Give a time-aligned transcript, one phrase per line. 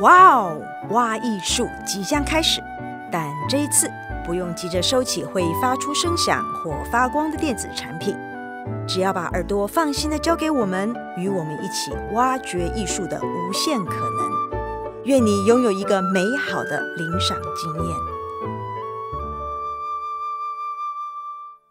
[0.00, 0.62] 哇哦，
[0.92, 2.62] 挖艺术即将开始，
[3.12, 3.86] 但这一次
[4.24, 8.16] 不用急着收起会发出声响或发光的电子产品，
[8.88, 15.04] 只要把耳朵放心的交给我们，与我们一起挖掘艺术的无限可能。
[15.04, 17.96] 愿你拥有一个美好的领赏经验。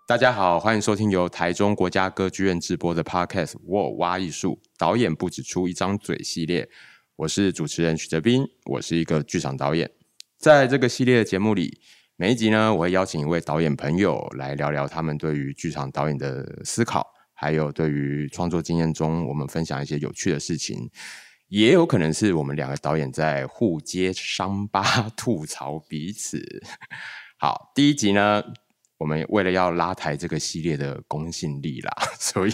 [0.07, 6.69] 大家好，欢迎收听由台中国家歌剧院制播的 Podcast《哇挖艺术》，导演不只出一张嘴系列。
[7.19, 9.91] 我是主持人许哲斌，我是一个剧场导演。
[10.37, 11.77] 在这个系列的节目里，
[12.15, 20.89] 每一集呢，我会邀请一位导演朋友来聊聊他们对于剧场导演的思考，还有对于创作经验中，我们分享一些有趣的事情。
[21.49, 24.81] 也有可能是我们两个导演在互揭伤疤、
[25.17, 26.41] 吐槽彼此。
[27.37, 28.41] 好，第一集呢，
[28.99, 32.53] 我们为了要拉抬这个系列的公信力啦， 所以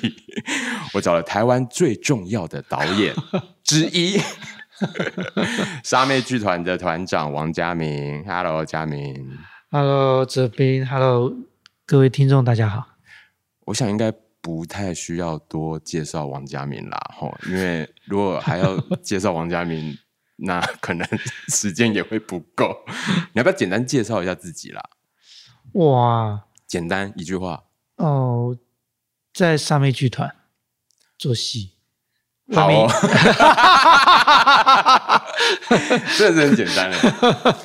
[0.94, 3.14] 我找了台湾最重要的导演
[3.64, 4.18] 之一——
[5.84, 8.24] 沙妹剧团的团长王家明。
[8.26, 9.38] Hello，家明。
[9.72, 10.88] Hello，哲斌。
[10.88, 11.34] Hello，
[11.86, 12.86] 各位听众，大家好。
[13.66, 14.14] 我想应该。
[14.46, 19.98] 不太需要多介绍王家明啦，吼，因为如果还要介绍王家明，
[20.38, 21.08] 那可能
[21.48, 22.86] 时间也会不够。
[23.34, 24.84] 你要不要简单介绍一下自己啦？
[25.76, 27.64] 哇，简单一句话
[27.98, 28.58] 哦，
[29.34, 30.36] 在莎妹剧团
[31.18, 31.72] 做戏，
[32.54, 32.88] 好哦，
[36.18, 37.56] 这是很简单的。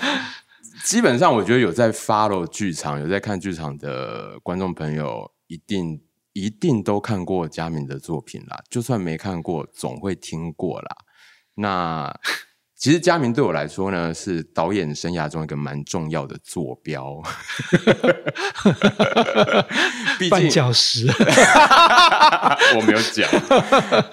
[0.84, 6.02] 基本上，我觉得有在 follow 剧场、有在看剧场的观众朋友，一定。
[6.32, 10.96] 一定都看过嘉敏的作品啦，就算没看过，总会听过啦。
[11.54, 12.20] 那
[12.80, 17.22] 其实嘉明对我来说呢，是导演生涯中一个蛮重要的坐标。
[20.30, 21.06] 绊脚石，
[22.74, 23.30] 我没有讲，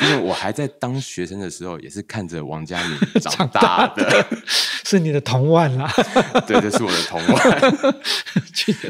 [0.01, 4.37] 因为我还在当学生的时候，也是看着王嘉明 长大的，大的
[4.83, 5.89] 是你的同腕啦。
[6.45, 7.85] 对，这是我的同腕。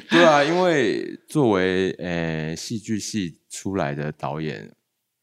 [0.10, 4.72] 对啊，因为作为呃戏剧系出来的导演，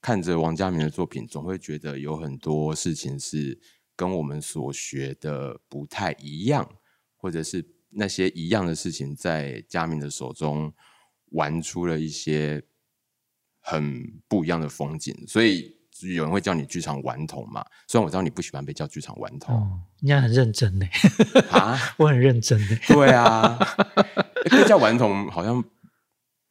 [0.00, 3.59] 看着王嘉明的作品，总会觉得有很多事情是。
[3.97, 6.69] 跟我们所学的不太一样，
[7.16, 10.72] 或者是那些一样的事情，在嘉明的手中
[11.31, 12.62] 玩出了一些
[13.60, 15.77] 很不一样的风景，所以
[16.15, 17.65] 有人会叫你剧场顽童嘛。
[17.87, 20.87] 虽然我知道你不喜欢被叫剧场顽童，哦，人家很认真呢。
[21.50, 22.78] 啊，我很认真呢。
[22.88, 23.56] 对啊，
[24.50, 25.65] 被叫顽童好像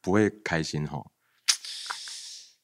[0.00, 1.04] 不会开心哈。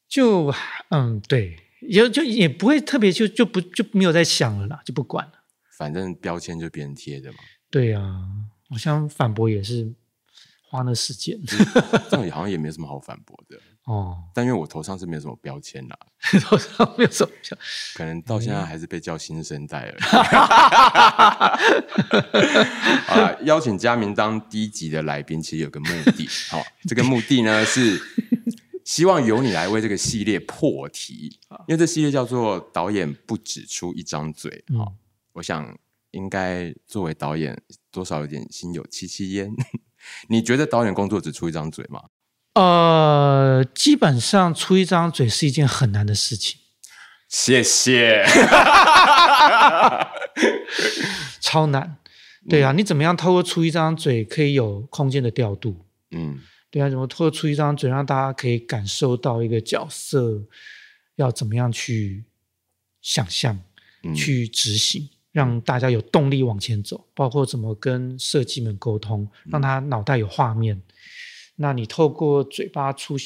[0.08, 0.52] 就
[0.88, 1.56] 嗯，对。
[1.80, 5.32] 也就也不会特别就就不就没有再想了啦，就不管了。
[5.78, 7.38] 反正标签就别人贴的嘛。
[7.70, 8.26] 对啊，
[8.70, 9.94] 我想反驳也是
[10.68, 11.38] 花那时间。
[12.10, 14.18] 这样也好像也没什么好反驳的哦。
[14.34, 15.96] 但因为我头上是没有什么标签啦，
[16.42, 17.56] 头上没有什么标，
[17.94, 20.02] 可能到现在还是被叫新生代而已。
[23.06, 25.86] 好了，邀请嘉明当第一集的来宾，其实有个目
[26.16, 26.28] 的。
[26.50, 27.98] 好，这个目的呢是。
[28.90, 34.64] 希望由你来为这个系列破题，因为这系列叫做“导演不只出一张嘴”。
[34.74, 34.84] 嗯，
[35.34, 35.78] 我想
[36.10, 37.56] 应该作为导演，
[37.92, 39.48] 多少有点心有戚戚焉。
[40.28, 42.00] 你觉得导演工作只出一张嘴吗？
[42.54, 46.58] 呃，基本上出一张嘴是一件很难的事情。
[47.28, 48.24] 谢谢，
[51.40, 51.98] 超难。
[52.48, 55.76] 对啊，嗯，你怎么样透过出一张嘴，可以有空间的调度？
[56.10, 56.40] 嗯。
[56.70, 60.40] 对啊，怎么透出一张嘴，让大家可以感受到一个角色
[61.16, 62.24] 要怎么样去
[63.02, 63.58] 想象、
[64.04, 67.08] 嗯、去执行，让大家有动力往前走。
[67.12, 70.76] 包括怎么跟设计们沟通，让他脑袋有画面。
[70.76, 70.82] 嗯、
[71.56, 73.16] 那你透过嘴巴出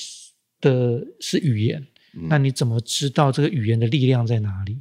[0.60, 4.80] 的是语言，嗯、那你怎么知道这个语言的力量在哪里？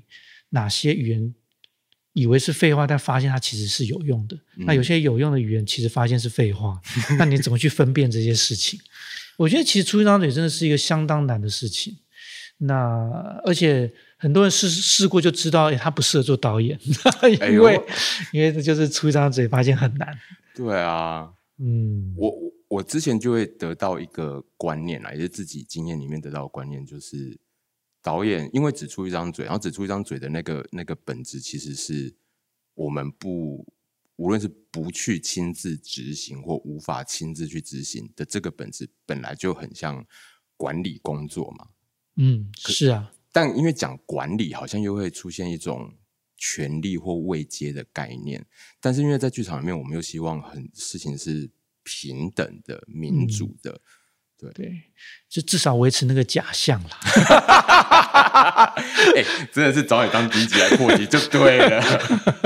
[0.49, 1.35] 哪些语言？
[2.13, 4.35] 以为是废话，但发现它其实是有用的。
[4.57, 6.79] 嗯、那有些有用的语言，其实发现是废话。
[7.17, 8.79] 那你怎么去分辨这些事情？
[9.37, 11.97] 我觉得其实出一张嘴真的是一个相当难的事情。
[12.59, 13.09] 那
[13.43, 16.79] 而且很多人试试过就知道，哎，他不适合做导演，
[17.51, 17.83] 因为、哎、
[18.31, 20.07] 因为这就是出一张嘴发现很难。
[20.55, 22.31] 对啊，嗯，我
[22.67, 27.39] 我之前就会得到一个观念啦，也是自己经验里面得到的观念，就是。
[28.03, 32.13] 导演因为只出一张嘴，然后只出一张嘴的那个那个本质，其实是
[32.75, 33.65] 我们不
[34.17, 40.05] 无论是不去亲自执行或无法亲自去执行的这个本质，本来就很像
[40.57, 41.69] 管理工作嘛。
[42.17, 43.13] 嗯，是啊。
[43.31, 45.91] 但因为讲管理，好像又会出现一种
[46.35, 48.45] 权力或位阶的概念。
[48.81, 51.49] 但是因为在剧场里面，我们又希望很事情是
[51.83, 53.71] 平等的、民主的。
[53.71, 53.81] 嗯
[54.51, 54.71] 对，对，
[55.29, 56.89] 就至少维持那个假象啦。
[59.15, 61.83] 哎，真的是找你当低级来破级就对了。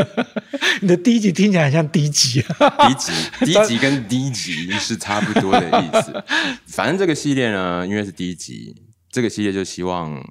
[0.82, 2.88] 你的低级听起来很像低级啊。
[2.88, 3.12] 低级，
[3.46, 6.24] 低级跟低级是差不多的意思。
[6.68, 8.76] 反正这个系列呢，因为是低级，
[9.12, 10.22] 这个系列就希望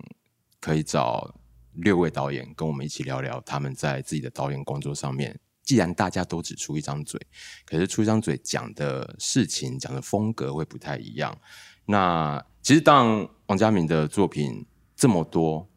[0.60, 1.34] 可以找
[1.74, 5.38] 六位导演跟我们一起聊聊他们在自己的导演工作上面。
[5.66, 7.20] 既然大家都只出一张嘴，
[7.66, 11.36] 可是出一张嘴讲的事情、讲的风格会不太一样。
[11.84, 14.64] 那其实，当王家明的作品
[14.94, 15.68] 这么多，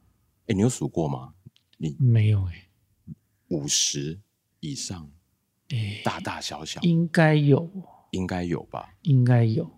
[0.45, 1.33] 哎，你有数过吗？
[1.77, 2.69] 你没有哎，
[3.47, 4.19] 五十
[4.59, 5.11] 以上，
[5.69, 7.69] 哎，大大小小应该有，
[8.11, 8.93] 应该有吧？
[9.01, 9.69] 应该有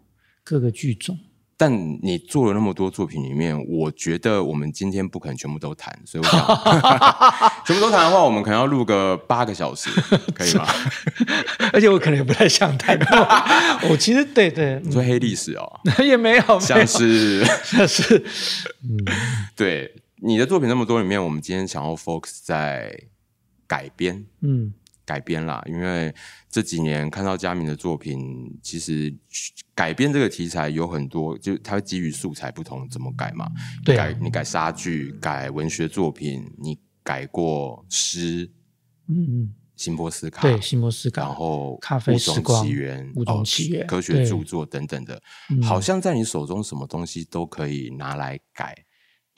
[0.43, 1.17] 各个剧种。
[1.61, 1.71] 但
[2.01, 6.43] 你做了那么多作品里面，我觉得我们今天不可能全部都谈，所以我想
[7.63, 9.91] 全部都谈的话，我们可能要录个八个小时，
[10.33, 10.65] 可以吗？
[11.71, 12.97] 而且我可能也不太想谈。
[13.91, 18.17] 我其实对对，你说黑历史哦， 也没有，像是像是，
[18.83, 18.97] 嗯，
[19.55, 22.91] 对你的作品那么多里面，我们今天想要 focus 在
[23.67, 24.73] 改编，嗯。
[25.03, 26.13] 改编啦，因为
[26.51, 29.15] 这几年看到佳明的作品，其实
[29.73, 33.49] 改编这个题材有很多，就它会基于素材不同怎么改嘛。
[33.85, 38.51] 对，改你改莎剧，改文学作品，你改过诗，
[39.07, 45.23] 嗯嗯，辛波斯卡，对，辛波斯卡，然后咖啡时光，起源，物种起源，哦，科学著作等等的，
[45.63, 48.75] 好像在你手中什么东西都可以拿来改，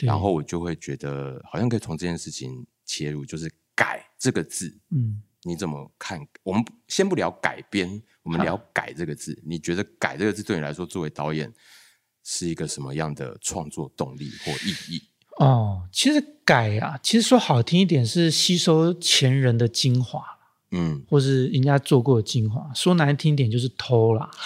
[0.01, 5.21] 然后我就会觉得好像可以从这件事情切入，就是改这个字，嗯。
[5.45, 6.25] 你怎么看？
[6.44, 9.38] 我们先不聊改编，我们聊“改”这个字。
[9.45, 11.51] 你觉得“改”这个字对你来说，作为导演
[12.24, 15.04] 是一个什么样的创作动力或意义？
[15.40, 20.24] 哦，其实改啊，其实说好听一点是吸收前人的精华，
[20.72, 24.31] 嗯，或是人家做过的精华；说难听一点就是偷啦。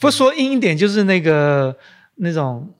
[0.00, 1.76] 不说硬一点，就是那个
[2.14, 2.72] 那种，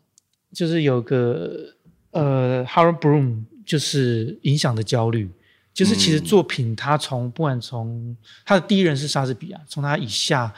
[0.53, 1.75] 就是有个
[2.13, 3.45] 呃，Harold Bloom。
[3.65, 5.31] 就是影响的焦虑，
[5.73, 10.53] 就是其实作品它从不管从他的第一人是莎士比亚，从他以下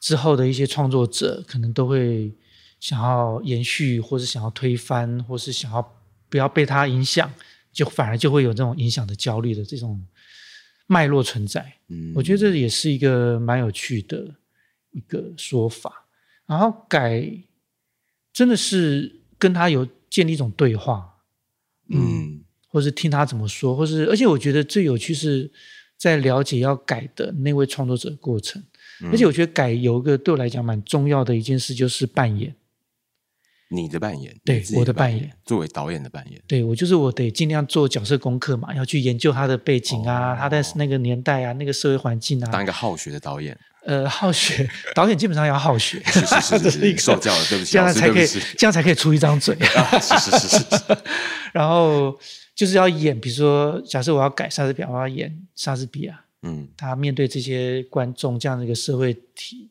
[0.00, 2.32] 之后的一些创作者，可能都会
[2.80, 7.32] 想要延续，或是想要推翻，或是想要不要被他影响，
[7.72, 10.04] 就反而就会有这种影响的焦虑的这种
[10.86, 11.74] 脉络存在。
[11.88, 14.34] 嗯，我觉得这也是一个蛮有趣的
[14.90, 16.06] 一个说法。
[16.46, 17.26] 然后改
[18.32, 21.13] 真的是跟他有建立一种对话。
[21.88, 25.50] 嗯，或是听他怎么说，或是而且我觉得最有趣是
[25.96, 28.62] 在了解要改的那位创作者的过程，
[29.02, 32.54] 嗯，而且我觉得改有一个对我来讲蛮重要的一件事，就是扮演。
[33.70, 43.58] 你的扮演，对，我的扮演，作为导演的扮演，对，我就是我得尽量做角色功课嘛，要去研究他的背景啊，哦，他在那个年代啊，那个社会环境啊，当一个好学的导演。
[43.84, 48.26] 呃，好学导演基本上要好学，是是是，是，是 受教了，对不起，这样才可以，
[48.56, 49.54] 这样才可以出一张嘴。
[49.56, 50.98] 啊、是是是是，是。
[51.52, 52.18] 然后
[52.54, 59.70] 就是要演，比如说，假设我要改莎士比亚，我要演莎士比亚，嗯，他面对这些观众这样的一个社会体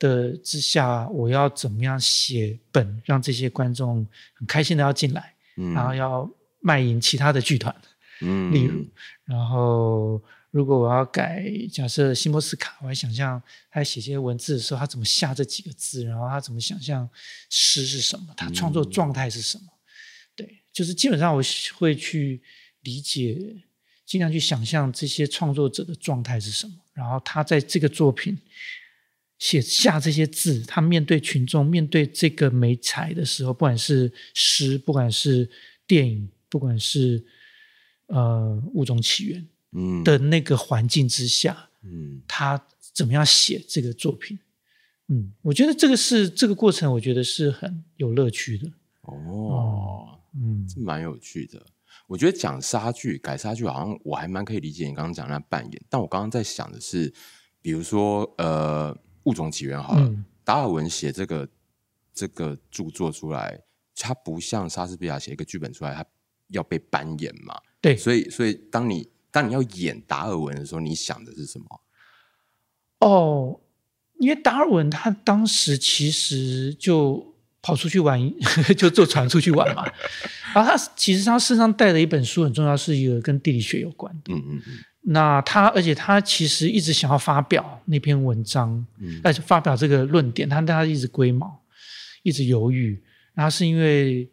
[0.00, 4.04] 的之下，我要怎么样写本，让这些观众
[4.34, 6.28] 很开心的要进来，嗯，然后要
[6.60, 7.72] 卖淫其他的剧团，
[8.20, 8.84] 嗯，例如，
[9.24, 10.20] 然后。
[10.54, 13.42] 如果我要改，假设辛波斯卡，我还想象
[13.72, 17.10] 他写些文字的时候，他怎么下这几个字，然后他怎么想象
[17.50, 19.64] 诗是什么，他创作状态是什么？
[19.66, 19.74] 嗯、
[20.36, 21.42] 对，就是基本上我
[21.76, 22.40] 会去
[22.82, 23.36] 理解，
[24.06, 28.38] 尽量去想象这些创作者的状态是什么，然后他在这个作品
[29.40, 35.50] 写下这些字，他面对群众、面对这个媒材的时候，不管是诗，不管是
[35.84, 37.26] 电影，不管是
[38.06, 39.44] 呃物种起源。
[40.04, 44.38] 的那个环境之下，嗯，他怎么样写这个作品？
[45.08, 48.70] 嗯，我觉得这个是这个过程，我觉得是很有乐趣的。
[49.02, 51.66] 哦，嗯，这蛮有趣的。
[52.06, 55.82] 我觉得讲杀剧改杀剧，好像我还蛮可以理解你刚刚讲的那扮演。
[55.88, 57.12] 但我刚刚在想的是，
[57.60, 61.48] 比如说呃，《物种起源》好了，嗯，达尔文写这个
[62.14, 63.60] 这个著作出来，
[63.96, 66.04] 他不像莎士比亚写一个剧本出来，他
[66.48, 67.58] 要被扮演嘛？
[67.80, 71.80] 对，所以所以当你当你要演达尔文的时候，你想的是什么？
[73.00, 73.58] 哦，
[74.20, 78.32] 因为达尔文他当时其实就跑出去玩，
[78.78, 79.84] 就坐船出去玩嘛。
[80.54, 84.32] 然后他其实他身上带的一本书很重要，是一个跟地理学有关的。
[84.32, 84.78] 嗯嗯嗯。
[85.06, 91.60] 那他而且他其实一直想要发表那篇文章，嗯，而且发表这个论点，他但他一直龟毛，
[92.22, 93.02] 一直犹豫。
[93.34, 94.30] 然后是因为。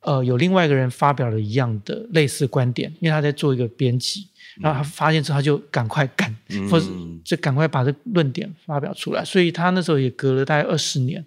[0.00, 4.26] 呃，有另外一个人发表了一样的类似观点，因为他在做一个编辑，
[4.60, 6.86] 然后他发现之后他就赶快赶，嗯、或者
[7.24, 11.22] 就赶快把这论点发表出来，所以他那时候也隔了大概二十年，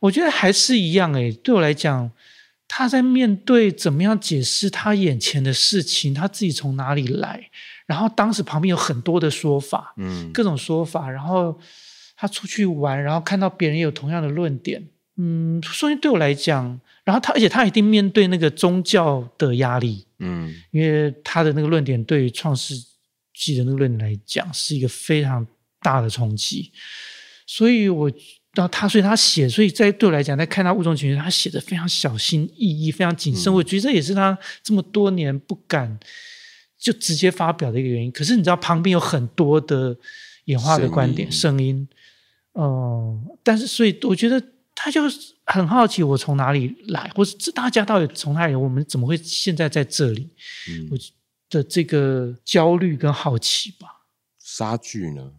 [0.00, 2.10] 我觉得还是一样诶，对我来讲，
[2.68, 7.50] 他在面对怎么样解释他眼前的事情，他自己从哪里来，
[7.86, 11.58] 然后当时旁边有很多的说法，嗯，各种说法，然后
[12.16, 14.82] 他出去玩，然后看到别人也有同样的论点，
[15.16, 22.74] 嗯，所以对我来讲，然后他而且他一定面对那个宗教的压力，嗯，因为他的那个论点对于创世
[23.34, 25.46] 纪的那个论点来讲是一个非常
[25.80, 26.70] 大的冲击，
[27.46, 28.10] 所以我。
[28.56, 33.52] 然后他，所以他写，所以在对我来讲，在看他物种情绪，他写的非常小心翼翼，非常谨慎。
[33.52, 36.00] 嗯、我觉得这也是他这么多年不敢
[36.78, 38.10] 就直接发表的一个原因。
[38.10, 39.94] 可是你知道，旁边有很多的
[40.46, 41.88] 演化的观点、声音，声音，
[42.54, 44.42] 嗯，但是所以我觉得
[44.76, 45.00] 他就
[45.46, 50.30] 很好奇，我从哪里来，或是大家到底从哪里，我们怎么会现在在这里？
[50.68, 50.98] 嗯、我
[51.48, 53.88] 的这个焦虑跟好奇吧。
[54.38, 55.32] 杀剧呢？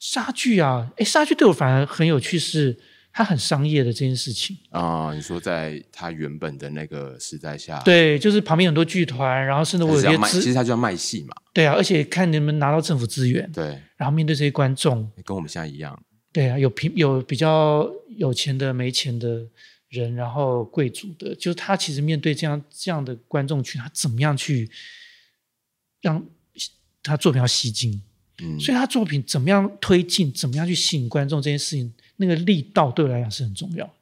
[0.00, 2.76] 杀剧啊，哎，杀剧对我反而很有趣，是
[3.12, 5.14] 它很商业的这件事情啊。
[5.14, 11.34] 你说在它原本的那个时代下，对，就是旁边很多剧团，然后甚至我有些其实它就要卖戏嘛。
[11.54, 15.96] 对啊，而且看你们拿到政府资源，对，然后面对这些观众，跟我们现在一样。
[16.32, 19.46] 对啊，有平有比较有钱的、没钱的
[19.88, 24.70] 人，然后贵族的，就是他其实面对这样这样的观众群，他怎么样去
[26.00, 26.24] 让
[27.02, 28.00] 他作品要吸睛？
[28.42, 33.92] 嗯，所以他作品怎么样推进，怎么样去吸引观众这件事情，那个力道对我来讲是很重要的。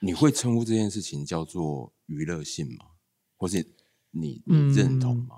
[0.00, 2.86] 你会称呼这件事情叫做娱乐性吗？
[3.36, 3.64] 或是
[4.10, 5.36] 你你认同吗？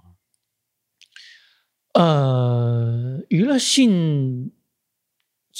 [1.92, 4.50] 嗯，呃，娱乐性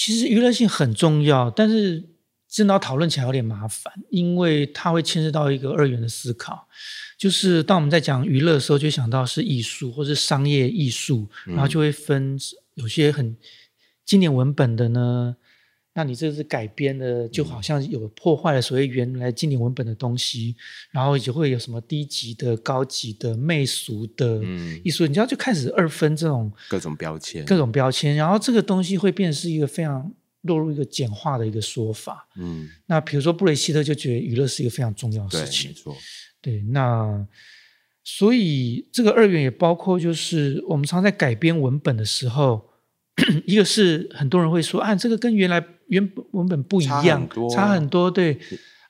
[0.01, 2.03] 其实娱乐性很重要，但是
[2.49, 6.67] 真的要讨论起来有点麻烦，因为它会牵涉到一个二元的思考。
[7.19, 12.39] 就是当我们在讲娱乐的时候，就会想到是艺术或是商业艺术，然后就会分
[12.77, 13.37] 有些很
[14.07, 15.37] 经典文本的呢，
[15.93, 20.55] 那你这是改编的，就好像有破坏了所谓原来经典文本的东西，
[20.93, 24.41] 然后也会有什么低级的、高级的、媚俗的
[24.85, 32.29] 艺术，你知道就开始二分这种各种标签，各种标签，然后这个东西会变成是一个非常落入一个简化的一个说法。
[32.37, 35.97] 嗯，那比如说布雷希特就觉得娱乐是一个非常重要的事情，没错。
[36.41, 37.27] 对，那
[38.05, 42.71] 所以这个二元也包括，就是我们常在改编文本的时候，
[43.45, 48.11] 一个是很多人会说啊，这个跟原来原本文本不一样，差很多，差很多。
[48.11, 48.39] 对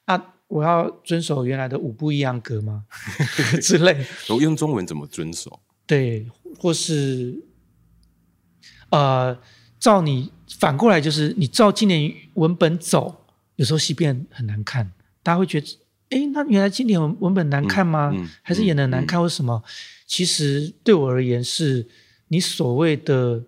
[0.04, 2.84] 啊，我要遵守原来的五不一样格吗？
[3.60, 4.06] 之类。
[4.28, 5.60] 我用中文怎么遵守？
[5.86, 6.26] 对，
[6.58, 7.42] 或是
[8.90, 9.36] 呃，
[9.78, 13.26] 照你反过来，就是你照经典文本走，
[13.56, 14.92] 有时候戏变很难看，
[15.22, 15.66] 大家会觉得。
[16.10, 18.10] 哎，那原来经典文本难看吗？
[18.12, 19.62] 嗯嗯、还是演的难看，或什么？
[20.08, 21.86] 其实对我而言，是
[22.26, 23.44] 你所谓的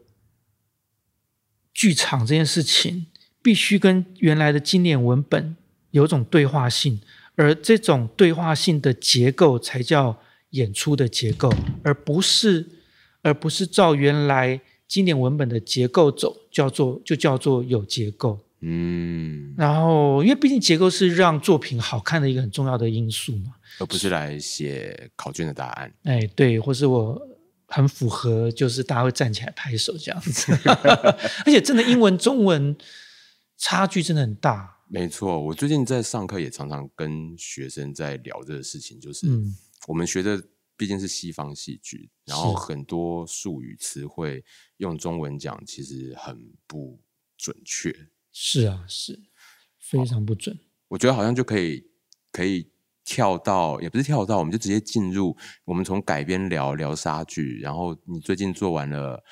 [1.74, 3.06] 剧场这件事情，
[3.42, 5.56] 必须跟原来的经典文本
[5.90, 7.00] 有种对话性，
[7.34, 10.16] 而这种对话性的结构才叫
[10.50, 12.66] 演出的结构，而不是
[13.22, 18.38] 而不是照原来经典文本的结构走，叫做就叫做有结构。
[18.64, 25.92] 嗯，然后因为毕竟结构是让作品好看的一个很重要的因素嘛，而不是来写考卷的答案。
[26.04, 27.20] 哎，对，或是我
[27.66, 30.52] 很符合，就是大家会站起来拍手这样子。
[31.44, 32.76] 而且真的英文中文
[33.62, 34.82] 差距真的很大。
[34.88, 39.24] 没错，我最近在上课也常常跟学生在聊这个事情，就是
[39.86, 40.42] 我们学的
[40.76, 44.44] 毕竟是西方戏剧，然后很多术语词汇
[44.78, 47.00] 用中文讲其实很不
[47.38, 47.94] 准确。
[48.32, 49.22] 是啊，是
[49.78, 50.58] 非常不准。
[50.88, 51.86] 我觉得好像就可以
[52.32, 52.68] 可以
[53.04, 55.36] 跳到，也不是跳到，我们就直接进入。
[55.64, 59.22] 我们从改编聊聊莎剧，然后你最近做完了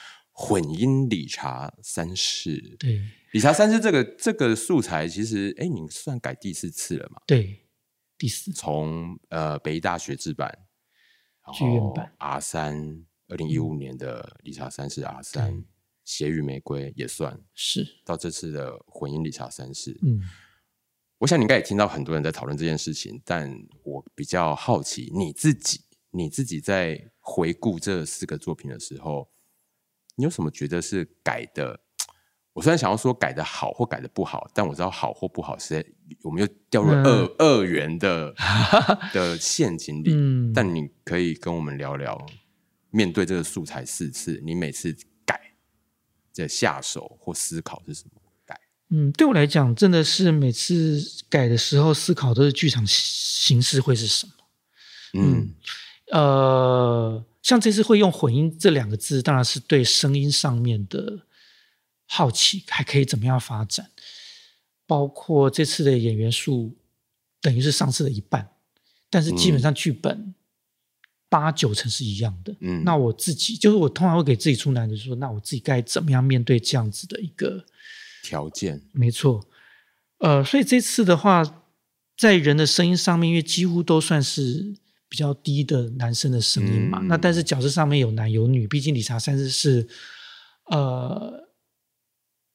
[0.43, 2.77] 混音理查三世。
[2.79, 2.99] 对，
[3.33, 7.21] 理查三世这个这个素材，其实哎，你算改第四次了嘛？
[7.27, 7.69] 对，
[8.17, 8.51] 第四。
[8.53, 10.67] 从呃北艺大学制版，
[11.53, 15.65] 剧院版 R 三，二零一五年的理查三世 R 三。
[16.03, 20.21] 血与玫瑰也算是到这次的混音理查三世，嗯，
[21.19, 23.55] 我想你应该也听到很多人在讨论这件事情，但
[23.85, 29.31] 我比较好奇你自己，你自己在回顾这四个作品的时候，
[30.17, 31.81] 你有什么觉得是改的？
[32.53, 38.35] 我虽然想要说改的好或改的不好，但我知道好或不好是我们又掉入二、嗯、二元的
[39.15, 40.13] 的陷阱里。
[40.13, 42.27] 嗯，但你可以跟我们聊聊，
[42.91, 44.97] 面对这个素材四次，你每次。
[45.27, 45.39] 改
[46.35, 48.59] 的下手或思考是什么改？
[48.89, 54.33] 嗯，对我来讲，真的是每次改的时候思考都是剧场形式会是什么。
[55.15, 55.55] 嗯，
[56.11, 61.21] 呃，像这次会用混音这两个字，当然是对声音上面的
[62.07, 63.91] 好奇，还可以怎么样发展？
[64.87, 66.77] 包括这次的演员数，
[67.41, 68.51] 等于是上次的一半，
[69.09, 70.35] 但是基本上剧本
[71.29, 72.57] 八九成是一样的。
[72.61, 77.65] 嗯，那我自己就是我通常会给自己出难题，说那我自己该怎么样面对这样子的一个
[78.25, 78.83] 条件？
[78.91, 79.47] 没错，
[80.19, 81.65] 呃，所以这次的话，
[82.19, 84.75] 在人的声音上面，因为几乎都算是
[85.11, 89.87] 比较低的男生的声音嘛，嗯、那但是角色上面有男有女，毕竟理查三世是
[90.71, 91.47] 呃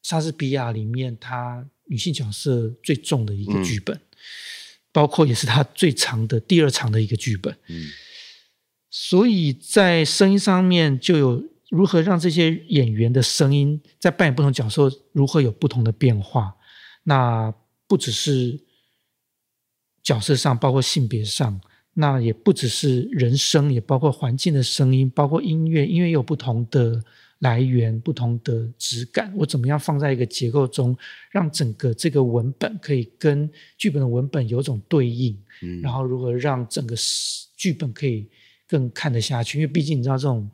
[0.01, 1.69] 莎士比亚里面他。
[1.88, 4.01] 女性角色最重的一个剧本，嗯、
[4.91, 7.55] 包括也是他最长的第二长的一个剧本。
[7.67, 7.91] 嗯，
[8.89, 16.55] 所以在声音上面就有如何让这些演员的声音在扮演不同角色如何有不同的变化。
[17.03, 17.53] 那
[17.85, 18.59] 不只是
[20.01, 21.62] 角色上，包括性别上，
[21.95, 27.03] 那也不只是人声，也包括环境的声音，包括音乐，音乐有不同的。
[27.39, 30.97] 来源不同的质感，我怎么样放在一个结构中，
[31.29, 33.47] 让整个这个文本可以跟
[33.77, 36.95] 剧本的文本有种对应，嗯，然后如何让整个
[37.57, 38.25] 剧本可以
[38.67, 39.59] 更看得下去？
[39.59, 40.49] 因为毕竟你知道，这种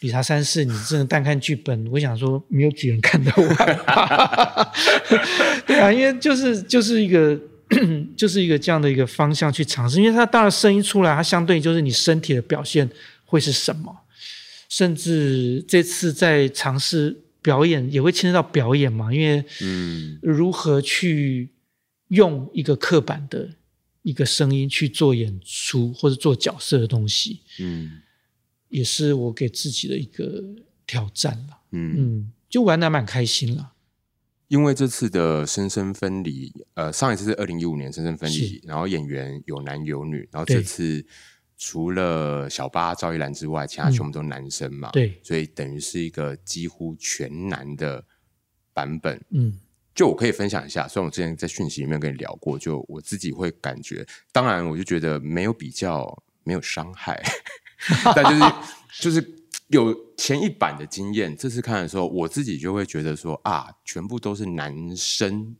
[0.00, 4.68] 理查三世，你真的单看剧本，我想说没有几人看得完，
[5.66, 7.38] 对啊，因为就是就是一个
[8.16, 12.88] 就是一个这样的一个方向去尝试，因为它当然声音出来，它相对就是你身体的表现
[13.24, 13.94] 会是什么？
[14.68, 19.12] 甚至这次在尝试表演，也会牵涉到表演嘛？
[19.12, 21.50] 因为，嗯，如何去
[22.08, 23.48] 用一个刻板的
[24.02, 28.00] 一个声音去做演出或者做角色的东西，嗯，
[28.68, 30.42] 也是我给自己的一个
[30.86, 31.58] 挑战了。
[31.70, 33.72] 嗯嗯，就玩的蛮开心了。
[34.48, 41.06] 因为这次的生生分离，呃，上一次是二零一五年生生分离，然后演员有男有女，然后这次。
[41.58, 44.90] 除了小八赵一兰之外，其他全部都是男生嘛？
[44.90, 48.04] 嗯、对，所以等于是一个几乎全男的
[48.74, 49.18] 版本。
[49.30, 49.58] 嗯，
[49.94, 57.18] 就我可以分享一下，虽然我之前在讯息里面跟你聊过，就我自己会感觉，当然我就觉得没有比较，没有伤害，
[58.14, 58.52] 但就是
[59.00, 59.22] 就是
[59.68, 65.56] 有前一版的经验，这次看的时候，我自己就会觉得说啊，全部都是男生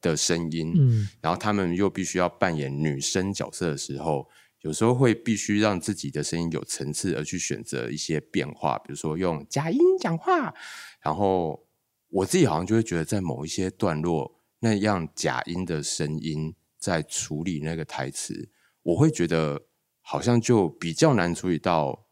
[0.00, 4.28] 的声音，嗯，然后他们又必须要扮演女生角色的时候。
[4.62, 10.52] 有时候会必须让自己的声音有层次，而去选择一些变化，比如说用假音讲话。
[11.00, 11.64] 然后
[12.08, 18.48] 我自己好像就会觉得，在某一些段落，那样假音的声音在处理那个台词，
[18.82, 19.66] 我会觉得
[20.00, 22.05] 好像就比较难处理到，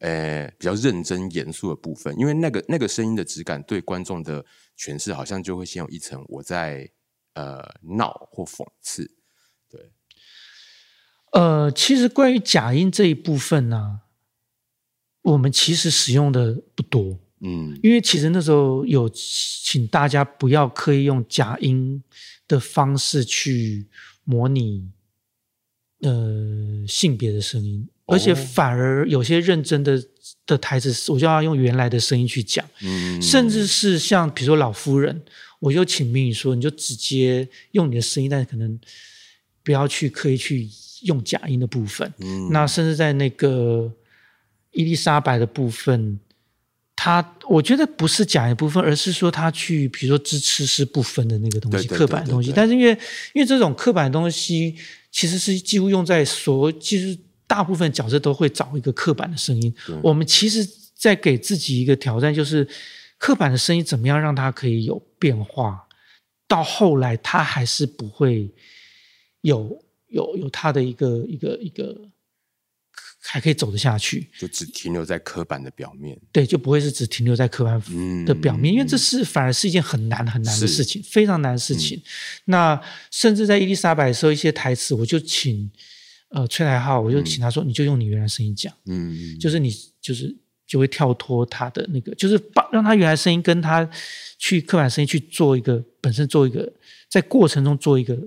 [0.00, 4.44] 呃，比较认真严肃的部分，因为那个那个声音的质感对观众的
[4.76, 6.90] 诠释，好像就会先有一层我在
[7.34, 7.62] 呃
[7.96, 9.10] 闹或讽刺。
[11.32, 14.00] 呃，其实关于假音这一部分呢、啊，
[15.22, 22.02] 我们其实使用的不多，嗯，因为其实那时候有请大家不要刻意用假音
[22.48, 23.86] 的方式去
[24.24, 24.90] 模拟
[26.00, 30.02] 呃性别的声音，而且反而有些认真的
[30.46, 35.22] 的台词，我就要用原来的声音去讲，嗯，甚至是像比如说老夫人，
[35.60, 38.78] 我就请明宇说，你就直接用你的声音，但是可能
[39.62, 40.68] 不要去刻意去。
[41.04, 43.90] 用假音的部分，嗯，那甚至在那个
[44.72, 46.20] 伊丽莎白的部分，
[46.94, 52.52] 他我觉得不是假音部分，而是说他去，比如说支持是不分的那个东西，刻板的东西。
[52.54, 52.90] 但是因为
[53.32, 54.76] 因为这种刻板的东西，
[55.10, 57.16] 其实是几乎用在所，其实
[57.50, 59.74] 大部分角色都会找一个刻板的声音。
[60.00, 62.64] 我们其实在给自己一个挑战，就是
[63.18, 65.88] 刻板的声音怎么样让它可以有变化，
[66.46, 68.48] 到后来它还是不会
[69.40, 69.82] 有。
[70.10, 71.96] 有有它的一个一个一个
[73.22, 77.80] 还可以走得下去，就只停留在刻板的表面，对，就不会是只停留在刻板
[78.26, 81.96] 的表面，嗯、因为这是反而是一件很难很难的事情，非常难的事情。
[81.96, 82.02] 嗯、
[82.46, 82.82] 那
[83.12, 85.70] 甚至在伊丽莎白的时候，一些台词，我就请
[86.30, 90.34] 呃崔台浩，我就请他说，嗯、你就用你原来声音讲，嗯，就是你就是
[90.66, 93.88] 就会跳脱他的那个，就是把让他原来声音跟他
[94.38, 96.72] 去刻板声音去做一个本身做一个
[97.08, 98.18] 在过程中做一个。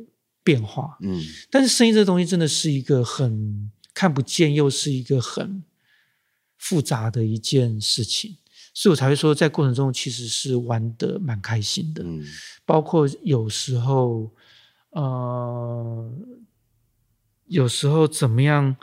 [0.45, 5.63] 变化，嗯，但是声音这东西真的是一个很看不见，又是一个很
[6.57, 8.35] 复杂的一件事情，
[8.73, 12.21] 所以我才会说，在过程中其实是玩的蛮开心的，嗯，
[12.65, 14.29] 包括有时候，
[14.89, 16.13] 呃，
[17.47, 18.75] 有时候怎么样，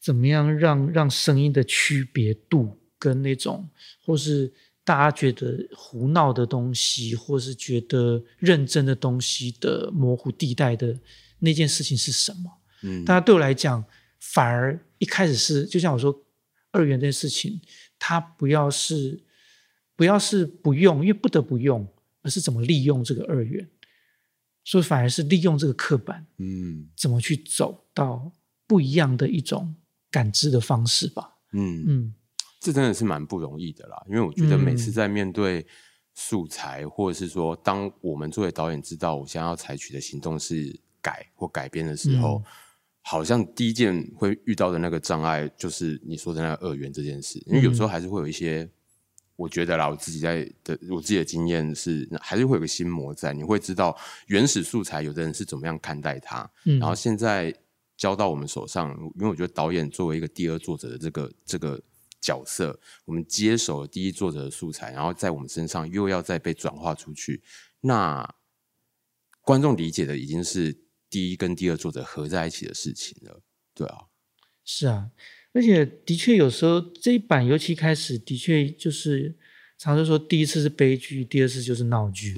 [0.00, 3.68] 怎么样让让声音的区别度跟那种，
[4.04, 4.52] 或是。
[4.84, 10.98] 大家觉得胡闹的东西，或是觉得认真的东西的模糊地带的
[11.40, 12.50] 那件事情是什么？
[12.84, 13.84] 嗯，大家对我来讲，
[14.18, 16.24] 反而一开始是就像我说，
[16.70, 17.60] 二元这件事情，
[17.98, 19.22] 它不要是
[19.94, 21.86] 不要是不用，因为不得不用，
[22.22, 23.68] 而是怎么利用这个二元，
[24.68, 28.30] 所以反而是利用这个刻板，嗯，怎么去走到
[28.66, 29.74] 不一样的一种
[30.10, 31.38] 感知的方式吧。
[31.54, 31.84] 嗯。
[31.88, 32.14] 嗯，
[32.60, 35.66] 这真的是蛮不容易的啦，因为我觉得每次在面对
[36.14, 42.44] 素材，嗯、或者是说，当我们作为导演知道我想要采取的行动是改或改编的时候，嗯、
[43.00, 48.68] 好像第一件会遇到的那个障碍，就是你说的那个二元这件事，因为有时候还是会有一些，
[49.38, 53.96] 我觉得啦，我自己在的我自己的经验是，还是会有个心魔在，你会知道
[54.26, 57.54] 原始素材，有的人是怎么样看待它，嗯、然后现在。
[57.98, 61.82] 交到我们手上，因为我觉得导演作为一个第二作者的这个这个
[62.20, 67.42] 角色，我们接手了第一作者的素材，然后在我们身上又要再被转化出去，
[67.80, 68.24] 那
[69.42, 70.72] 观众理解的已经是
[71.10, 73.40] 第一跟第二作者合在一起的事情了，
[73.74, 74.04] 对啊，
[74.64, 75.10] 是啊，
[75.58, 79.34] 而且的确有时候这一版尤其开始的确就是。
[79.80, 82.34] 常常说第一次是悲剧，第二次就是闹剧。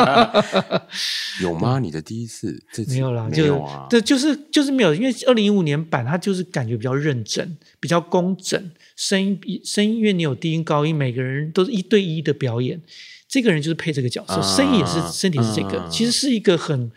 [1.42, 1.78] 有吗？
[1.78, 2.58] 你的第一次？
[2.88, 3.86] 没有啦，没有啊。
[3.90, 12.80] 这就是就是没有，因为二零一五年版它就是感觉比较认真，比较工整，声音声音，因为你有低音高音，每个人都是一对一的表演，
[13.28, 16.90] 这个人就是配这个角色，声音也是身体是这个，其实是一个很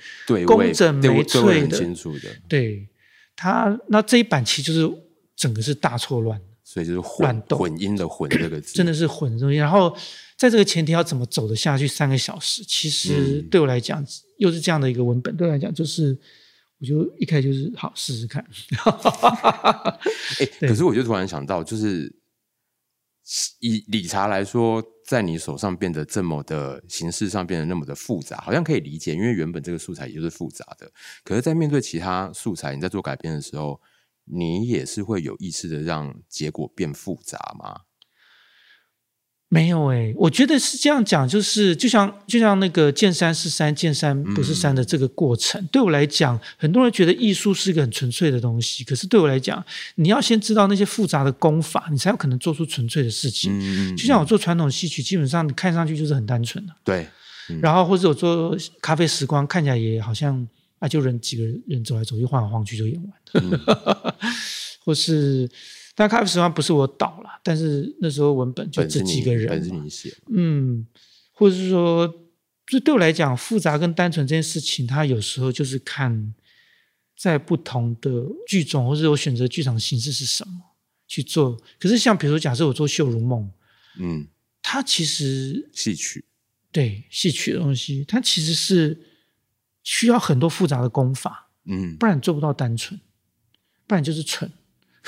[0.45, 1.77] 工整没脆的。
[2.47, 2.87] 对，
[3.35, 4.89] 他那这一版其实就是
[5.37, 6.41] 整个是大错乱。
[6.69, 9.55] 所以就是混混音的混这个字， 真的是混的东西。
[9.55, 9.95] 然后
[10.35, 12.61] 在这个前提要怎么走得下去三个小时？
[12.61, 14.07] 其实对我来讲，嗯、
[14.39, 16.19] 又是这样的一个文本，对我来讲就是，
[16.79, 18.45] 我就一开始就是好试试看。
[20.39, 22.13] 欸、对可是我就突然想到，就是
[23.61, 30.91] 以理查来说，在你手上变得这么的形式上变得那么的复杂，好像可以理解，因为原本这个素材也就是复杂的。
[31.23, 33.79] 可是，在面对其他素材，你在做改编的时候。
[34.31, 37.81] 你也是会有意识的让结果变复杂吗？
[39.49, 45.61] 没有诶、欸，我觉得是这样讲，就是就像就像那个见山是山，见山不是山的这个过程。
[45.61, 49.63] 嗯、对我来讲，很多人觉得艺术是一个很纯粹的东西，可是对我来讲，
[49.95, 53.57] 你要先知道那些复杂的功法，你才有可能做出纯粹的事情。
[53.57, 57.07] 嗯、就像我做传统戏曲，基本上你看上去就是很单纯的，对。
[57.49, 60.45] 嗯、然后或者我做咖啡时光，看起来也好像。
[60.79, 63.13] 啊，就人几个人走来走去，晃来晃去就演完。
[63.33, 63.59] 嗯、
[64.85, 65.49] 或是，
[65.95, 70.15] 但咖啡时光不是我导了，但是那时候文本就这几个人，本是你写。
[70.29, 70.85] 嗯，
[71.31, 72.07] 或者是说，
[72.67, 76.35] 就对我来讲，复杂跟单纯这件事情，它有时候就是看
[77.17, 80.75] 在不同的剧种，或者我选择剧场形式是什么
[81.07, 81.59] 去做。
[81.79, 83.43] 可是，像比如说，假设我做《秀如梦》，
[83.99, 84.27] 嗯，
[84.61, 86.23] 它其实戏曲，
[86.71, 89.01] 对戏曲的东西，它其实是。
[89.87, 92.99] 需要很多复杂的功法，嗯，不然你做不到单纯，
[93.87, 94.51] 不然就是蠢。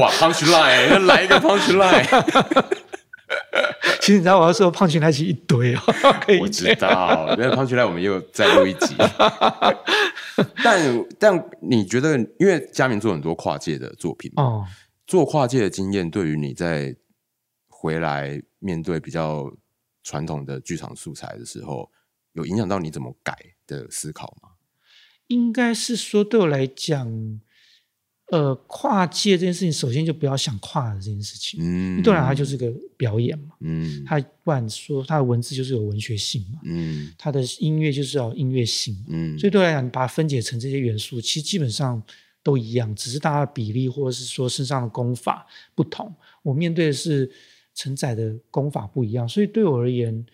[0.00, 2.64] 哇，punch line，来一个 punch line。
[4.00, 5.80] 其实你知道我要说 punch line 是一堆哦，
[6.24, 8.96] 可以我知道，那 punch line 我们又再录一集。
[10.64, 14.64] 但但你觉得，因为嘉明做很多跨界的作品哦，
[15.06, 16.96] 做跨界的经验对于你在
[17.68, 19.52] 回来面对比较
[20.02, 21.90] 传统的剧场素材的时候，
[22.32, 24.50] 有影响到你怎么改的思考吗？
[25.28, 27.40] 应该是说，对我来讲，
[28.30, 31.58] 呃，跨界这件事情，首先就不要想跨的这件事情。
[31.62, 33.54] 嗯，当然它就是个表演嘛。
[33.60, 36.60] 嗯，它不然说它的文字就是有文学性嘛。
[36.64, 39.04] 嗯，它的音乐就是要音乐性嘛。
[39.08, 42.02] 嗯，所以对我来讲，你把它分解成这些元素，其实基本上
[42.42, 46.14] 都一样，只是大家的比例或者是说身上的功法不同。
[46.42, 47.30] 我面对的是
[47.74, 50.26] 承载的功法不一样，所以对我而言。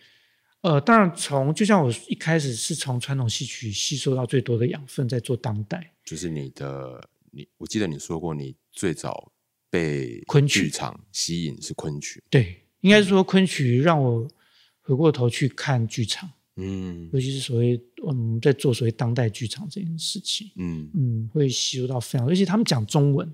[0.62, 5.94] 呃，当然，从就像我一开始是从传统戏曲吸收到最多的养分，在做当代。
[6.04, 9.30] 就是你的，你我记得你说过，你最早
[9.70, 12.22] 被昆曲剧场吸引是昆曲。
[12.28, 14.28] 对，应该是说昆曲让我
[14.80, 23.32] 回过头去看剧场，嗯，尤其是所谓我们在做所谓当代剧场这件事情，嗯嗯，会吸收到非常多，而且他们讲中文，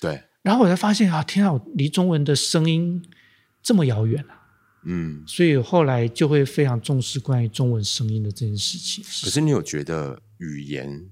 [0.00, 3.04] 对，然后我才发现啊，天啊，我离中文的声音
[3.62, 4.35] 这么遥远啊！
[4.88, 9.02] 嗯，所以后来就会非常重视关于中文声音的这件事情。
[9.02, 11.10] 可是你有觉得语言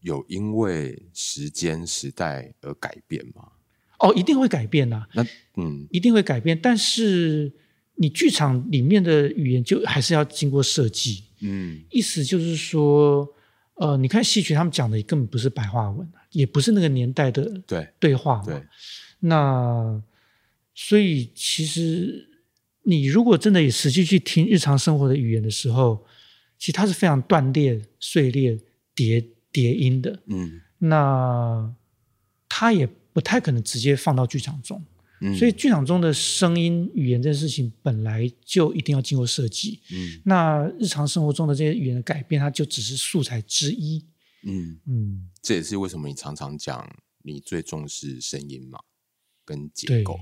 [0.00, 3.52] 有因为时间时代而改变吗？
[4.00, 5.08] 哦，一定会改变啊。
[5.14, 5.24] 那
[5.56, 6.60] 嗯，一定会改变。
[6.60, 7.50] 但是
[7.94, 11.24] 你剧场里面的语言就还是要经过设计。
[11.40, 13.26] 嗯，意思就是说，
[13.76, 18.44] 呃，你看戏曲他们讲的根本不是白话文，也不是那个年代的对对话嘛。
[18.44, 18.62] 对，
[19.20, 20.02] 那
[20.74, 22.27] 所以其实。
[22.88, 26.06] 你如果真的也实际去听日常生活的语言的时候，
[26.58, 28.58] 其实它是非常断裂、碎裂、
[28.94, 29.22] 叠
[29.52, 30.22] 叠音的。
[30.26, 31.70] 嗯，那
[32.48, 34.82] 它也不太可能直接放到剧场中。
[35.20, 39.80] 嗯，所以剧场中的声音语言这件事情本来就一定要经过设计。
[39.92, 44.02] 嗯，那日常生活中的这些语言的改变，它就只是素材之一。
[44.44, 46.88] 嗯嗯，这也是为什么你常常讲
[47.22, 48.78] 你最重视声音嘛，
[49.44, 50.18] 跟结构。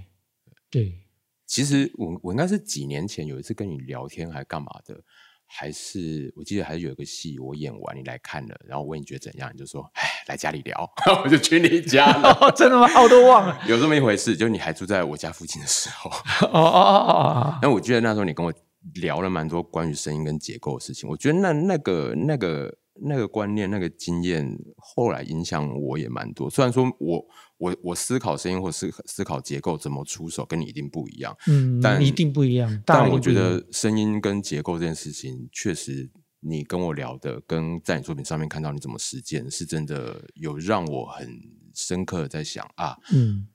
[0.69, 0.99] 对，对
[1.47, 5.01] 其实我我应该是几年前有一次跟你聊天还干嘛的。
[5.49, 10.91] 还是我记得还是有一个戏我演完你来看了，然后我问你觉得怎样，你就说哎，来家里聊，
[11.23, 12.37] 我就去你家了。
[12.41, 12.89] 哦、真的吗？
[13.01, 13.57] 我都忘了。
[13.69, 16.11] 有这么一回事，就你还住在我家附近的时候。
[16.51, 17.59] 哦哦哦。
[17.63, 18.53] 那我记得那时候你跟我
[18.97, 26.51] 聊了蛮多关于声音跟结构的事情，我觉得那那个那个那个观念那个经验后来影响我也蛮多。
[26.51, 27.25] 虽然说我。
[27.59, 31.37] 我我思考声音或思思考结构怎么出手，跟你一定不一样。
[31.47, 32.83] 嗯，但一定不一样。
[32.85, 41.29] 但我觉得声音跟结构这件事情，确实你跟我聊的，跟在你作品上面看到你怎么实践，是真的有让我很
[41.75, 42.97] 深刻的在想啊。
[43.13, 43.47] 嗯，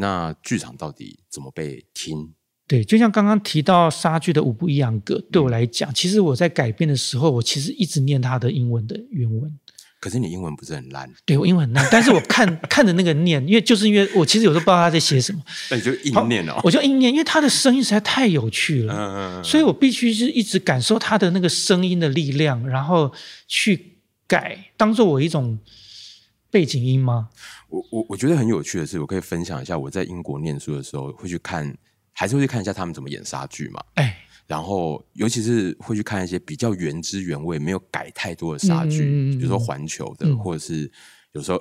[0.00, 2.34] 那剧场到底怎么被听？
[2.68, 9.56] 对，就像刚刚提到莎剧的五不一样格，对我来讲，嗯，其实我在改编的时候，我其实一直念它的英文的原文。
[10.06, 11.12] 可是你英文不是很烂？
[11.24, 16.60] 对，我英文很烂， 但是我看看着那个念，因为就是因为我其实有时候不知道他在写什么，那 你就硬念哦。
[16.62, 23.12] 我就硬念，因为他的声音实在太有趣了，嗯嗯嗯，所以我必须是一直感受他的那个声音的力量，然后
[23.48, 25.58] 去改，当做我一种
[26.52, 27.30] 背景音吗？
[27.68, 31.76] 我我我觉得很有趣的是，我可以分享一下我在英国念书的时候会去看，
[32.12, 33.82] 还是会去看一下他们怎么演莎剧嘛？
[33.94, 34.22] 哎。
[34.46, 40.90] 然后，尤其是会去看一些比较原汁原味、没有改太多的莎剧，嗯、比如说环球的，嗯、或者是
[41.32, 41.60] 有时候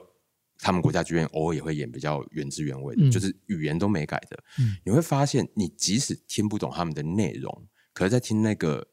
[0.59, 4.43] 他们国家剧院偶尔也会演比较原汁原味的，嗯、就是语言都没改的。
[4.59, 8.87] 嗯、你会发现，你即使听不懂他们的内容，可是在听那个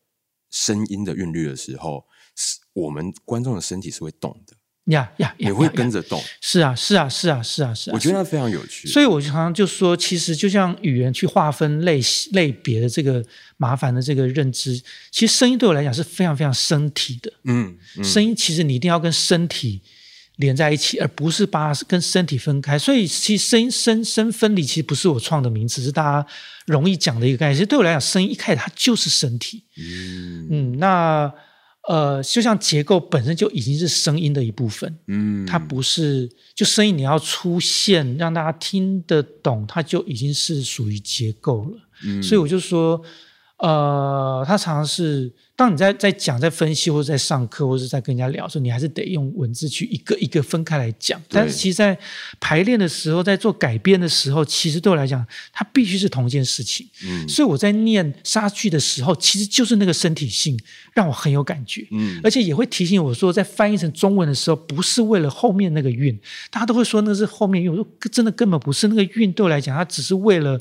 [0.51, 4.57] 声音的韵律的时候，是我们观众的身体是会动的。
[4.87, 6.21] 呀呀，也会跟着动。
[6.41, 7.95] 是啊，是啊，是啊，是啊，是啊。
[7.95, 8.89] 我觉得它非常有趣。
[8.89, 12.01] 所以我常常就说，其实就像语言去划分类
[12.33, 13.25] 类别的这个
[13.59, 14.77] 麻烦的这个认知，
[15.13, 17.33] 其实声音对我来讲是非常非常身体的。
[17.45, 19.81] 嗯，嗯，声音其实你一定要跟身体
[20.37, 22.77] 连在一起，而不是把它跟身体分开。
[22.77, 26.27] 所以其实声音声声分离其实不是我创的名词，是大家
[26.67, 27.55] 容易讲的一个概念。
[27.55, 29.63] 其实对我来讲，声音一开始它就是身体。
[29.77, 31.33] 嗯嗯，那。
[31.89, 43.03] 呃，就像结构本身就已经是声音的一部分，嗯，它不是就声音你要出现让大家听得懂，它就已经是属于结构了，嗯，所以我就说。
[43.63, 51.23] 呃，他常常是当你在在讲、在分析，或者在上课，或者在跟人家聊的时候，你还是得用文字去一个一个分开来讲。
[51.29, 51.97] 但是，其实，在
[52.41, 56.85] 排练的时候，在做改编的时候，其实对我来讲，它必须是同一件事情。
[57.05, 60.59] 嗯，所以我在念莎剧的时候，其实就是那个身体性
[60.93, 61.87] 让我很有感觉。
[61.93, 66.19] 嗯，而且也会提醒我说，在翻译成中文的时候，不是为了后面那个韵，
[66.51, 70.61] 大家都会说那是后面韵，我说真的根本不是那个韵，对我来讲，它只是为了。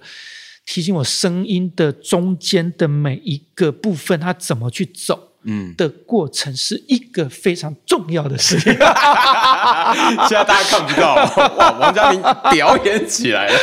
[0.65, 5.29] 提醒我声音的中间的每一个部分，它怎么去走？
[5.43, 8.71] 嗯，的过程是一个非常重要的事情。
[8.77, 12.21] 现在大家看不到，哇，王嘉明
[12.51, 13.57] 表演起来了。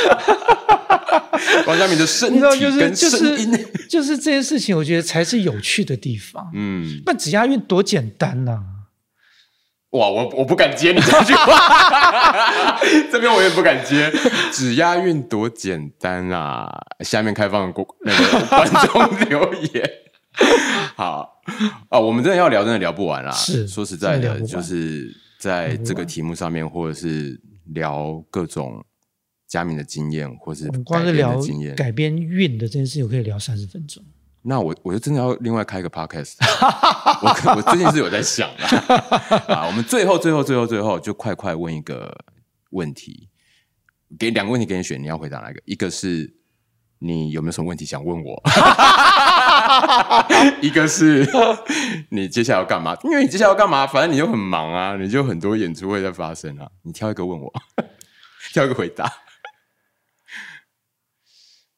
[1.69, 6.51] 王嘉明的身体跟声音，就是这件事情，我觉得才是有趣的地方。
[6.53, 8.65] 嗯，那指押韵多简单呐、啊！
[9.99, 12.79] 哇，我我不敢接你这句话，
[13.11, 14.11] 这边我也不敢接。
[14.53, 16.69] 指押韵多简单啊！
[17.05, 17.67] 下面开放
[18.05, 19.91] 那个观众留言。
[20.95, 21.41] 好
[21.91, 23.33] 啊，我们真的要聊，真的聊不完啦。
[23.33, 27.41] 是，说实在的，就是在这个题目上面，或者是
[27.75, 28.85] 聊各种
[29.49, 31.41] 加冕的经验，或是光是聊
[31.77, 34.03] 改编韵的这件事情，我可以聊三十分钟。
[34.49, 36.37] 那我我就真的要另外开一个 podcast，
[37.21, 38.67] 我我最近是有在想啦
[39.47, 42.11] 啊，我们最后最后最后最后就快快问一个
[42.71, 43.29] 问题，
[44.19, 45.61] 给两个问题给你选，你要回答哪一个？
[45.67, 46.35] 一个是
[47.01, 48.43] 你有没有什么问题想问我？
[50.63, 51.29] 一个是
[52.09, 52.97] 你接下来要干嘛？
[53.05, 53.87] 因为你接下来要干嘛？
[53.87, 57.53] 反正你就很忙啊，你就很多演出会在发生啊，你挑一个问我，
[58.55, 59.13] 挑一个回答。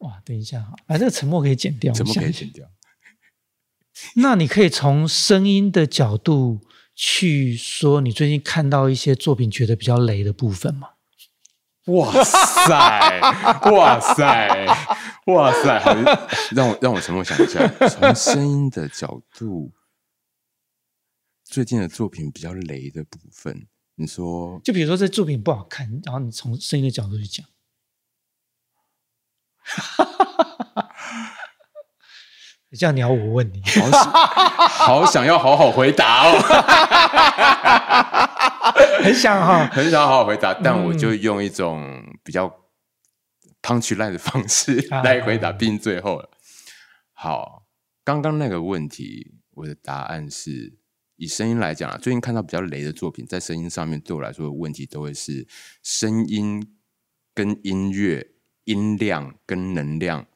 [0.00, 1.92] 哇，等一下哈，把这个沉默可以剪掉。
[1.94, 2.66] 沉默可以剪掉。
[4.16, 6.60] 那你可以从声音的角度
[6.94, 10.88] 去说，你最近看到一些作品觉得比较雷的部分吗？
[11.86, 13.20] 哇塞，
[13.72, 14.66] 哇塞，
[15.26, 15.78] 哇塞！
[15.80, 15.94] 好，
[16.52, 17.66] 让我让我沉默想一下。
[17.88, 19.72] 从声音的角度，
[21.44, 27.44] 最近的作品比较雷的部分，你说，就比如说这作品不好看，然后你从声音的角度去讲。
[29.76, 30.90] 哈哈哈！
[32.78, 34.12] 这样你要我问你，好想，
[34.70, 36.38] 好想要好好回答哦，
[39.02, 42.48] 很想哈，很想好好回答，但我就用一种比较
[43.61, 46.30] punch line 的方式来回答，毕竟最后了。
[47.12, 47.64] 好，
[48.04, 50.78] 刚刚那个问题，我的答案是
[51.16, 55.48] 以声音来讲啊，最近看到比较雷的作品，在声音上面对我来说的问题都会是
[55.83, 56.78] 声音
[57.35, 58.30] 跟音乐
[58.64, 60.26] 音量跟能量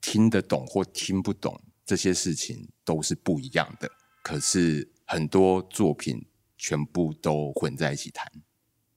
[0.00, 3.90] 听得懂或听不懂这些事情都是不一样的。
[4.22, 8.30] 可是很多作品全部都混在一起谈。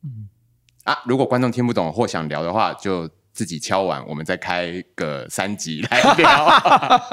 [0.03, 0.29] 嗯
[0.83, 3.09] 啊，如果观众听不懂或想聊的话，就。
[3.31, 6.49] 自己敲完，我们再开个三集来聊。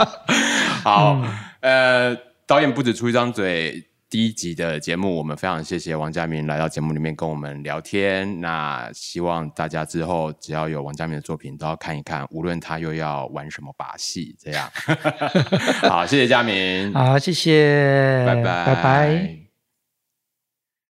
[0.83, 1.23] 好，
[1.61, 8.41] 呃，导演不止出一张嘴，第一集的节目，我们非常谢谢王家明来到节目里面跟我们聊天。
[8.41, 14.71] 那希望大家之后只要有王家明的作品，都要看一看，无论他又要玩什么把戏，这样。
[15.83, 16.93] 好，谢谢家明。
[16.95, 19.46] 好，谢谢，拜拜，拜拜。